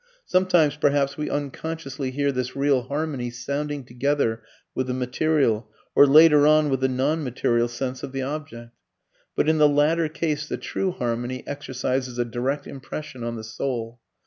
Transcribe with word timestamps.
Sometimes 0.25 0.77
perhaps 0.77 1.15
we 1.15 1.29
unconsciously 1.29 2.09
hear 2.09 2.31
this 2.31 2.55
real 2.55 2.81
harmony 2.81 3.29
sounding 3.29 3.83
together 3.83 4.41
with 4.73 4.87
the 4.87 4.95
material 4.95 5.69
or 5.93 6.07
later 6.07 6.47
on 6.47 6.71
with 6.71 6.79
the 6.79 6.87
non 6.87 7.23
material 7.23 7.67
sense 7.67 8.01
of 8.01 8.11
the 8.11 8.23
object. 8.23 8.71
But 9.35 9.47
in 9.47 9.59
the 9.59 9.69
latter 9.69 10.09
case 10.09 10.49
the 10.49 10.57
true 10.57 10.89
harmony 10.89 11.43
exercises 11.45 12.17
a 12.17 12.25
direct 12.25 12.65
impression 12.65 13.23
on 13.23 13.35
the 13.35 13.43
soul. 13.43 13.99